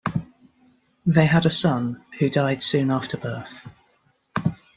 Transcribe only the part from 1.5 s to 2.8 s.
son, who died